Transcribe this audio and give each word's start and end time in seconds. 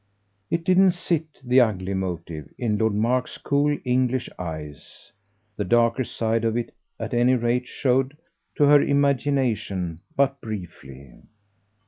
It 0.49 0.63
didn't 0.63 0.93
sit, 0.93 1.27
the 1.43 1.61
ugly 1.61 1.93
motive, 1.93 2.51
in 2.57 2.79
Lord 2.79 2.95
Mark's 2.95 3.37
cool 3.37 3.77
English 3.85 4.31
eyes; 4.39 5.11
the 5.55 5.63
darker 5.63 6.03
side 6.03 6.43
of 6.43 6.57
it 6.57 6.73
at 6.99 7.13
any 7.13 7.35
rate 7.35 7.67
showed, 7.67 8.17
to 8.55 8.63
her 8.63 8.81
imagination, 8.81 9.99
but 10.15 10.41
briefly. 10.41 11.21